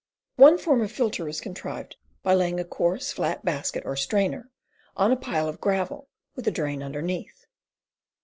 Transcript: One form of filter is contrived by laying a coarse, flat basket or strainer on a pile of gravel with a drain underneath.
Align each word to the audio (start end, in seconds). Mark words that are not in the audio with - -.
One 0.37 0.57
form 0.57 0.81
of 0.81 0.91
filter 0.91 1.29
is 1.29 1.39
contrived 1.39 1.95
by 2.23 2.33
laying 2.33 2.59
a 2.59 2.65
coarse, 2.65 3.11
flat 3.11 3.45
basket 3.45 3.83
or 3.85 3.95
strainer 3.95 4.49
on 4.97 5.11
a 5.11 5.15
pile 5.15 5.47
of 5.47 5.61
gravel 5.61 6.09
with 6.33 6.47
a 6.47 6.51
drain 6.51 6.81
underneath. 6.81 7.45